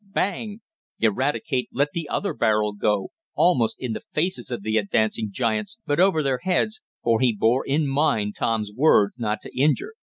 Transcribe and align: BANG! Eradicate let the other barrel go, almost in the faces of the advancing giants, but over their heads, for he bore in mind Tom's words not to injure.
BANG! 0.03 0.61
Eradicate 0.99 1.69
let 1.71 1.89
the 1.93 2.09
other 2.09 2.33
barrel 2.33 2.73
go, 2.73 3.09
almost 3.35 3.79
in 3.79 3.93
the 3.93 4.01
faces 4.13 4.49
of 4.49 4.63
the 4.63 4.75
advancing 4.77 5.29
giants, 5.31 5.77
but 5.85 5.99
over 5.99 6.23
their 6.23 6.39
heads, 6.41 6.81
for 7.03 7.19
he 7.19 7.35
bore 7.35 7.63
in 7.63 7.87
mind 7.87 8.35
Tom's 8.35 8.71
words 8.75 9.19
not 9.19 9.41
to 9.43 9.55
injure. 9.55 9.93